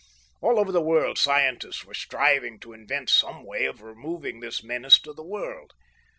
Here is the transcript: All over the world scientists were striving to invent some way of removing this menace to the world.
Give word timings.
All 0.41 0.57
over 0.59 0.71
the 0.71 0.81
world 0.81 1.19
scientists 1.19 1.85
were 1.85 1.93
striving 1.93 2.59
to 2.61 2.73
invent 2.73 3.11
some 3.11 3.43
way 3.45 3.65
of 3.65 3.83
removing 3.83 4.39
this 4.39 4.63
menace 4.63 4.99
to 5.01 5.13
the 5.13 5.21
world. 5.21 5.73